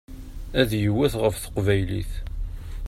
Ad 0.59 0.71
iwet 0.89 1.13
ɣef 1.23 1.35
teqbaylit. 1.37 2.11